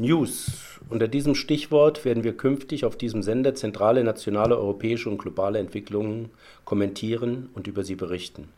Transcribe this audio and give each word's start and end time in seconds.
News. 0.00 0.78
Unter 0.90 1.08
diesem 1.08 1.34
Stichwort 1.34 2.04
werden 2.04 2.22
wir 2.22 2.36
künftig 2.36 2.84
auf 2.84 2.94
diesem 2.94 3.24
Sender 3.24 3.56
zentrale 3.56 4.04
nationale, 4.04 4.56
europäische 4.56 5.10
und 5.10 5.18
globale 5.18 5.58
Entwicklungen 5.58 6.30
kommentieren 6.64 7.50
und 7.54 7.66
über 7.66 7.82
sie 7.82 7.96
berichten. 7.96 8.48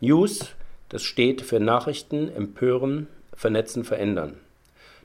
News, 0.00 0.54
das 0.90 1.02
steht 1.02 1.42
für 1.42 1.58
Nachrichten, 1.58 2.28
Empören, 2.32 3.08
Vernetzen, 3.34 3.82
Verändern. 3.82 4.34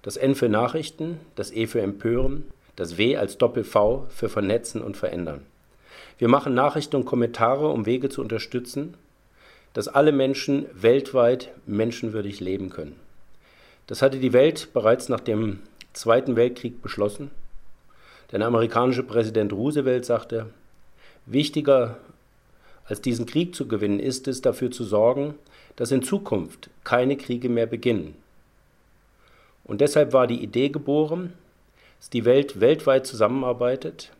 Das 0.03 0.15
N 0.15 0.35
für 0.35 0.47
Nachrichten, 0.47 1.19
das 1.35 1.51
E 1.51 1.65
für 1.65 1.81
Empören, 1.81 2.43
das 2.75 2.99
W 2.99 3.17
als 3.17 3.39
Doppel-V 3.39 4.05
für 4.09 4.29
Vernetzen 4.29 4.83
und 4.83 4.95
Verändern. 4.95 5.41
Wir 6.19 6.27
machen 6.27 6.53
Nachrichten 6.53 6.97
und 6.97 7.05
Kommentare, 7.05 7.67
um 7.67 7.87
Wege 7.87 8.09
zu 8.09 8.21
unterstützen, 8.21 8.93
dass 9.73 9.87
alle 9.87 10.11
Menschen 10.11 10.67
weltweit 10.71 11.49
menschenwürdig 11.65 12.41
leben 12.41 12.69
können. 12.69 12.95
Das 13.87 14.03
hatte 14.03 14.19
die 14.19 14.33
Welt 14.33 14.69
bereits 14.71 15.09
nach 15.09 15.19
dem 15.19 15.61
Zweiten 15.93 16.35
Weltkrieg 16.35 16.81
beschlossen. 16.81 17.31
Der 18.31 18.45
amerikanische 18.45 19.03
Präsident 19.03 19.51
Roosevelt 19.53 20.05
sagte, 20.05 20.47
wichtiger 21.25 21.97
als 22.85 23.01
diesen 23.01 23.25
Krieg 23.25 23.55
zu 23.55 23.67
gewinnen 23.67 23.99
ist 23.99 24.27
es, 24.27 24.41
dafür 24.41 24.71
zu 24.71 24.83
sorgen, 24.83 25.35
dass 25.75 25.91
in 25.91 26.03
Zukunft 26.03 26.69
keine 26.83 27.17
Kriege 27.17 27.49
mehr 27.49 27.67
beginnen. 27.67 28.15
Und 29.63 29.81
deshalb 29.81 30.13
war 30.13 30.25
die 30.25 30.41
Idee 30.41 30.69
geboren, 30.69 31.33
dass 31.99 32.09
die 32.09 32.25
Welt 32.25 32.59
weltweit 32.59 33.05
zusammenarbeitet, 33.05 34.11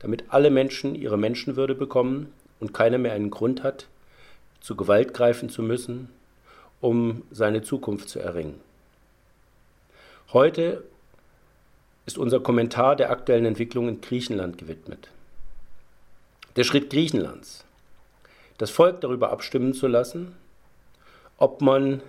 damit 0.00 0.24
alle 0.28 0.50
Menschen 0.50 0.94
ihre 0.94 1.16
Menschenwürde 1.16 1.74
bekommen 1.74 2.32
und 2.58 2.74
keiner 2.74 2.98
mehr 2.98 3.12
einen 3.12 3.30
Grund 3.30 3.62
hat, 3.62 3.86
zu 4.60 4.76
Gewalt 4.76 5.14
greifen 5.14 5.48
zu 5.48 5.62
müssen, 5.62 6.10
um 6.80 7.22
seine 7.30 7.62
Zukunft 7.62 8.08
zu 8.08 8.18
erringen. 8.18 8.60
Heute 10.32 10.82
ist 12.08 12.16
unser 12.16 12.40
Kommentar 12.40 12.96
der 12.96 13.10
aktuellen 13.10 13.44
Entwicklung 13.44 13.86
in 13.86 14.00
Griechenland 14.00 14.56
gewidmet. 14.56 15.10
Der 16.56 16.64
Schritt 16.64 16.88
Griechenlands, 16.88 17.66
das 18.56 18.70
Volk 18.70 19.02
darüber 19.02 19.30
abstimmen 19.30 19.74
zu 19.74 19.86
lassen, 19.86 20.34
ob 21.36 21.60
man 21.60 22.00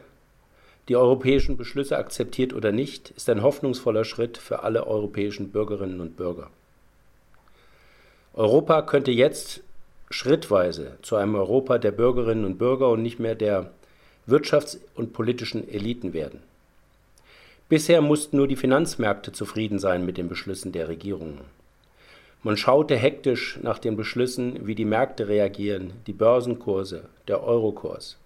die 0.88 0.96
europäischen 0.96 1.58
Beschlüsse 1.58 1.98
akzeptiert 1.98 2.54
oder 2.54 2.72
nicht, 2.72 3.10
ist 3.12 3.30
ein 3.30 3.44
hoffnungsvoller 3.44 4.06
Schritt 4.06 4.38
für 4.38 4.64
alle 4.64 4.88
europäischen 4.88 5.52
Bürgerinnen 5.52 6.00
und 6.00 6.16
Bürger. 6.16 6.50
Europa 8.34 8.82
könnte 8.84 9.12
jetzt 9.12 9.62
schrittweise 10.10 10.98
zu 11.02 11.18
einem 11.18 11.36
Europa 11.36 11.78
der 11.78 11.92
Bürgerinnen 11.92 12.46
und 12.46 12.58
Bürger 12.58 12.90
und 12.90 13.04
nicht 13.04 13.20
mehr 13.20 13.36
der 13.36 13.72
wirtschafts- 14.30 14.80
und 14.96 15.12
politischen 15.12 15.68
Eliten 15.68 16.14
werden. 16.14 16.42
Bisher 17.70 18.02
mussten 18.02 18.38
nur 18.38 18.48
die 18.48 18.56
Finanzmärkte 18.56 19.32
zufrieden 19.32 19.78
sein 19.78 20.04
mit 20.04 20.18
den 20.18 20.28
Beschlüssen 20.28 20.72
der 20.72 20.88
Regierungen. 20.88 21.42
Man 22.42 22.58
schaute 22.58 22.96
hektisch 22.96 23.60
nach 23.62 23.78
den 23.78 23.96
Beschlüssen, 23.96 24.66
wie 24.66 24.74
die 24.74 24.86
Märkte 24.86 25.28
reagieren, 25.28 25.94
die 26.08 26.14
Börsenkurse, 26.14 27.04
der 27.28 27.44
Eurokurs. 27.44 28.18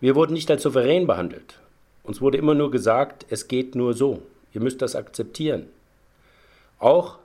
Wir 0.00 0.16
wurden 0.16 0.32
nicht 0.32 0.50
als 0.50 0.64
souverän 0.64 1.06
behandelt. 1.06 1.60
Uns 2.02 2.20
wurde 2.20 2.38
immer 2.38 2.54
nur 2.54 2.72
gesagt, 2.72 3.24
es 3.30 3.46
geht 3.46 3.76
nur 3.76 3.94
so. 3.94 4.22
Ihr 4.52 4.62
müsst 4.62 4.82
das 4.82 4.96
akzeptieren. 4.96 5.66
Auch 6.80 7.18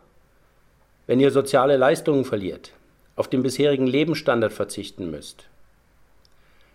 wenn 1.07 1.19
ihr 1.19 1.31
soziale 1.31 1.77
Leistungen 1.77 2.25
verliert, 2.25 2.71
auf 3.15 3.27
den 3.27 3.41
bisherigen 3.41 3.87
Lebensstandard 3.87 4.53
verzichten 4.53 5.09
müsst. 5.09 5.45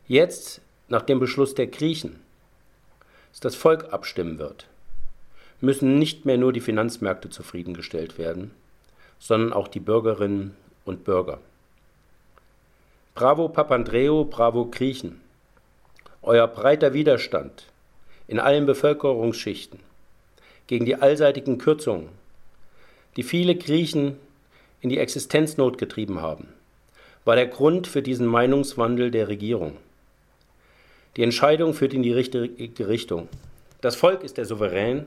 Jetzt, 0.08 0.61
nach 0.89 1.02
dem 1.02 1.20
Beschluss 1.20 1.55
der 1.55 1.66
Griechen, 1.66 2.20
dass 3.30 3.40
das 3.40 3.54
Volk 3.54 3.92
abstimmen 3.92 4.38
wird, 4.38 4.66
müssen 5.60 5.98
nicht 5.98 6.24
mehr 6.24 6.38
nur 6.38 6.52
die 6.52 6.60
Finanzmärkte 6.60 7.30
zufriedengestellt 7.30 8.18
werden, 8.18 8.50
sondern 9.18 9.52
auch 9.52 9.68
die 9.68 9.80
Bürgerinnen 9.80 10.56
und 10.84 11.04
Bürger. 11.04 11.38
Bravo 13.14 13.48
Papandreou, 13.48 14.24
bravo 14.24 14.67
Griechen. 14.67 15.20
Euer 16.22 16.46
breiter 16.46 16.92
Widerstand 16.92 17.64
in 18.28 18.38
allen 18.38 18.67
Bevölkerungsschichten 18.67 19.80
gegen 20.68 20.84
die 20.84 20.96
allseitigen 20.96 21.58
Kürzungen, 21.58 22.08
die 23.17 23.22
viele 23.22 23.56
Griechen 23.56 24.17
in 24.80 24.90
die 24.90 24.98
Existenznot 24.98 25.78
getrieben 25.78 26.20
haben, 26.20 26.48
war 27.24 27.34
der 27.34 27.48
Grund 27.48 27.86
für 27.86 28.02
diesen 28.02 28.27
Meinungswandel 28.27 29.11
der 29.11 29.28
Regierung. 29.28 29.77
Die 31.18 31.24
Entscheidung 31.24 31.74
führt 31.74 31.95
in 31.95 32.05
die 32.05 32.12
richtige 32.12 32.86
Richtung. 32.86 33.29
Das 33.80 33.96
Volk 33.96 34.23
ist 34.23 34.36
der 34.36 34.45
Souverän, 34.45 35.05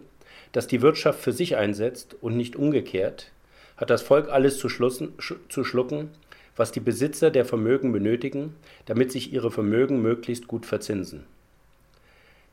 das 0.51 0.67
die 0.67 0.81
Wirtschaft 0.81 1.21
für 1.21 1.31
sich 1.31 1.55
einsetzt 1.55 2.17
und 2.19 2.35
nicht 2.35 2.57
umgekehrt, 2.57 3.31
hat 3.77 3.89
das 3.89 4.01
Volk 4.01 4.29
alles 4.29 4.57
zu, 4.57 4.67
zu 4.67 5.63
schlucken, 5.63 6.09
was 6.57 6.73
die 6.73 6.81
Besitzer 6.81 7.31
der 7.31 7.45
Vermögen 7.45 7.93
benötigen, 7.93 8.57
damit 8.87 9.13
sich 9.13 9.31
ihre 9.31 9.51
Vermögen 9.51 10.01
möglichst 10.01 10.49
gut 10.49 10.65
verzinsen. 10.65 11.23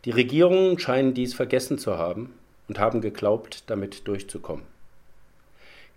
Die 0.05 0.13
Regierungen 0.13 0.79
scheinen 0.79 1.13
dies 1.13 1.35
vergessen 1.35 1.79
zu 1.79 1.99
haben 1.99 2.33
und 2.69 2.79
haben 2.79 3.01
geglaubt, 3.01 3.65
damit 3.67 4.07
durchzukommen. 4.07 4.67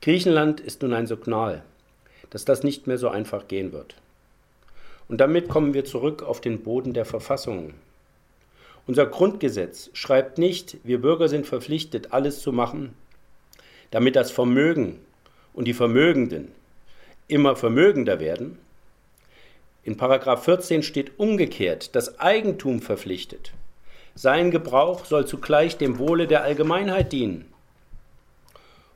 Griechenland 0.02 0.62
ist 0.62 0.82
nun 0.82 0.94
ein 0.94 1.06
Signal, 1.06 1.64
dass 2.32 2.44
das 2.44 2.64
nicht 2.64 2.88
mehr 2.88 2.98
so 2.98 3.10
einfach 3.10 3.48
gehen 3.48 3.72
wird. 3.72 3.98
Und 5.12 5.18
damit 5.18 5.50
kommen 5.50 5.74
wir 5.74 5.84
zurück 5.84 6.24
auf 6.24 6.40
den 6.40 6.64
Boden 6.64 6.94
der 6.94 7.04
Verfassungen. 7.04 7.74
Unser 8.88 9.06
Grundgesetz 9.06 9.90
schreibt 9.92 10.38
nicht, 10.38 10.78
wir 10.86 11.02
Bürger 11.02 11.28
sind 11.28 11.46
verpflichtet, 11.46 12.14
alles 12.14 12.40
zu 12.40 12.54
machen, 12.54 12.94
damit 13.92 14.16
das 14.16 14.32
Vermögen 14.32 15.00
und 15.52 15.66
die 15.66 15.74
Vermögenden 15.74 16.54
immer 17.28 17.58
vermögender 17.58 18.22
werden. 18.22 18.58
In 19.84 19.98
Paragraph 19.98 20.46
14 20.46 20.82
steht 20.82 21.20
umgekehrt, 21.20 21.94
das 21.94 22.22
Eigentum 22.22 22.82
verpflichtet. 22.82 23.52
Sein 24.16 24.50
Gebrauch 24.50 25.04
soll 25.04 25.28
zugleich 25.28 25.76
dem 25.76 26.00
Wohle 26.00 26.26
der 26.26 26.44
Allgemeinheit 26.44 27.12
dienen. 27.12 27.52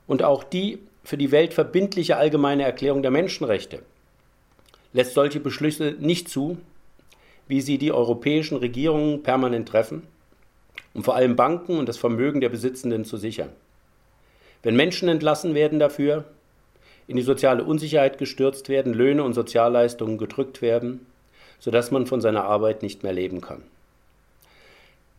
Und 0.06 0.22
auch 0.22 0.44
die 0.44 0.78
für 1.04 1.18
die 1.18 1.30
Welt 1.30 1.52
verbindliche 1.52 2.16
allgemeine 2.16 2.62
Erklärung 2.62 3.02
der 3.02 3.10
Menschenrechte 3.10 3.82
lässt 4.96 5.12
solche 5.12 5.40
Beschlüsse 5.40 5.94
nicht 5.98 6.28
zu, 6.30 6.56
wie 7.46 7.60
sie 7.60 7.76
die 7.76 7.92
europäischen 7.92 8.56
Regierungen 8.56 9.22
permanent 9.22 9.68
treffen, 9.68 10.02
um 10.94 11.04
vor 11.04 11.14
allem 11.14 11.36
Banken 11.36 11.78
und 11.78 11.86
das 11.86 11.98
Vermögen 11.98 12.40
der 12.40 12.48
Besitzenden 12.48 13.04
zu 13.04 13.18
sichern. 13.18 13.50
Wenn 14.62 14.74
Menschen 14.74 15.08
entlassen 15.08 15.54
werden 15.54 15.78
dafür, 15.78 16.24
in 17.06 17.16
die 17.16 17.22
soziale 17.22 17.62
Unsicherheit 17.62 18.16
gestürzt 18.16 18.70
werden, 18.70 18.94
Löhne 18.94 19.22
und 19.22 19.34
Sozialleistungen 19.34 20.16
gedrückt 20.16 20.62
werden, 20.62 21.06
sodass 21.60 21.90
man 21.90 22.06
von 22.06 22.22
seiner 22.22 22.44
Arbeit 22.44 22.82
nicht 22.82 23.02
mehr 23.02 23.12
leben 23.12 23.42
kann. 23.42 23.62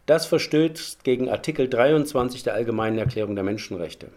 Das 0.08 0.26
verstößt 0.26 1.04
gegen 1.04 1.30
Artikel 1.30 1.70
23 1.70 2.42
der 2.42 2.56
Allgemeinen 2.56 2.98
Erklärung 2.98 3.36
der 3.36 3.44
Menschenrechte. 3.44 4.08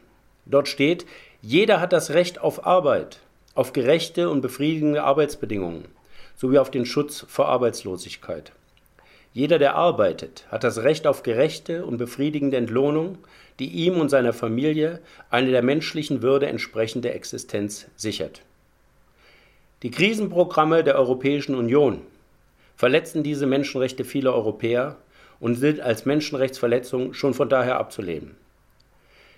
Dort 0.46 0.68
steht, 0.68 1.04
jeder 1.42 1.80
hat 1.80 1.92
das 1.92 2.10
Recht 2.10 2.40
auf 2.40 2.66
Arbeit 2.66 3.20
auf 3.54 3.72
gerechte 3.72 4.30
und 4.30 4.40
befriedigende 4.40 5.02
Arbeitsbedingungen 5.02 5.86
sowie 6.36 6.58
auf 6.58 6.70
den 6.70 6.86
Schutz 6.86 7.24
vor 7.28 7.48
Arbeitslosigkeit. 7.48 8.52
Jeder, 9.32 9.58
der 9.58 9.76
arbeitet, 9.76 10.46
hat 10.50 10.64
das 10.64 10.82
Recht 10.82 11.06
auf 11.06 11.22
gerechte 11.22 11.84
und 11.84 11.98
befriedigende 11.98 12.56
Entlohnung, 12.56 13.18
die 13.58 13.68
ihm 13.68 14.00
und 14.00 14.08
seiner 14.08 14.32
Familie 14.32 15.00
eine 15.28 15.50
der 15.50 15.62
menschlichen 15.62 16.22
Würde 16.22 16.46
entsprechende 16.46 17.12
Existenz 17.12 17.86
sichert. 17.94 18.42
Die 19.82 19.90
Krisenprogramme 19.90 20.82
der 20.82 20.96
Europäischen 20.96 21.54
Union 21.54 22.02
verletzen 22.76 23.22
diese 23.22 23.46
Menschenrechte 23.46 24.04
vieler 24.04 24.34
Europäer 24.34 24.96
und 25.38 25.54
sind 25.54 25.80
als 25.80 26.06
Menschenrechtsverletzung 26.06 27.14
schon 27.14 27.34
von 27.34 27.48
daher 27.48 27.78
abzulehnen. 27.78 28.36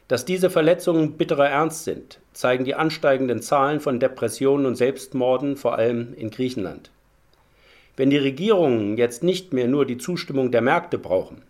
Dass 0.08 0.24
diese 0.24 0.48
Verletzungen 0.48 1.16
bitterer 1.16 1.48
Ernst 1.48 1.84
sind, 1.84 2.20
zeigen 2.32 2.64
die 2.64 2.74
ansteigenden 2.74 3.42
Zahlen 3.42 3.80
von 3.80 4.00
Depressionen 4.00 4.66
und 4.66 4.76
Selbstmorden, 4.76 5.56
vor 5.56 5.76
allem 5.76 6.14
in 6.14 6.30
Griechenland. 6.30 6.90
Wenn 7.96 8.10
die 8.10 8.18
Regierungen 8.18 8.96
jetzt 8.96 9.22
nicht 9.22 9.52
mehr 9.52 9.68
nur 9.68 9.84
die 9.84 9.98
Zustimmung 9.98 10.50
der 10.50 10.62
Märkte 10.62 10.98
brauchen, 10.98 11.42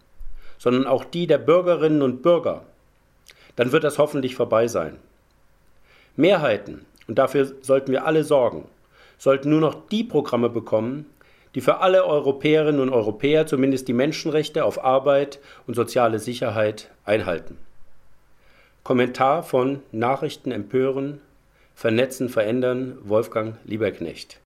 sondern 0.59 0.87
auch 0.87 1.05
die 1.05 1.27
der 1.27 1.39
Bürgerinnen 1.39 2.03
und 2.03 2.23
Bürger, 2.23 2.65
dann 3.57 3.73
wird 3.73 3.85
das 3.85 3.99
hoffentlich 3.99 4.35
vorbei 4.35 4.67
sein. 4.67 4.97
Mehrheiten, 6.17 6.85
und 7.07 7.19
dafür 7.19 7.53
sollten 7.63 7.93
wir 7.93 8.07
alle 8.07 8.25
sorgen, 8.25 8.67
sollten 9.19 9.51
nur 9.51 9.61
noch 9.61 9.87
die 9.89 10.05
Programme 10.05 10.51
bekommen, 10.51 11.07
die 11.55 11.61
für 11.61 11.79
alle 11.79 12.05
Europäerinnen 12.05 12.81
und 12.81 12.91
Europäer 12.91 13.47
zumindest 13.47 13.87
die 13.89 13.93
Menschenrechte 13.93 14.65
auf 14.65 14.83
Arbeit 14.83 15.39
und 15.67 15.75
soziale 15.75 16.19
Sicherheit 16.19 16.91
einhalten. 17.05 17.59
Kommentar 18.85 19.43
von 19.45 19.81
Nachrichten 19.93 20.51
empören, 20.51 21.21
Vernetzen 21.75 22.29
verändern 22.29 22.99
Wolfgang 23.03 23.57
Lieberknecht 23.65 24.41